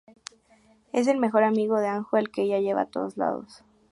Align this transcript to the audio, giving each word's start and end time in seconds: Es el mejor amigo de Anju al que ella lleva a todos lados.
Es 0.93 1.05
el 1.05 1.19
mejor 1.19 1.43
amigo 1.43 1.79
de 1.79 1.87
Anju 1.87 2.15
al 2.15 2.31
que 2.31 2.41
ella 2.41 2.57
lleva 2.57 2.81
a 2.81 2.85
todos 2.89 3.17
lados. 3.17 3.63